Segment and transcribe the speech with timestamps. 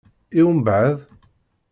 [0.39, 0.97] I umbeɛd?